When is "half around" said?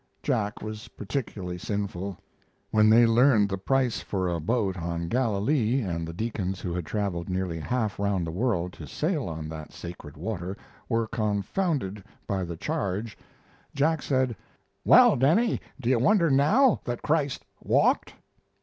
7.59-8.23